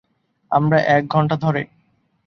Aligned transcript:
আমরা 0.51 0.77
এক 0.87 1.03
ঘন্টা 1.07 1.35
ধরে 1.35 1.61